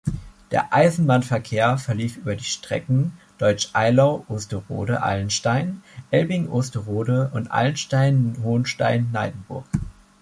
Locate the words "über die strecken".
2.17-3.19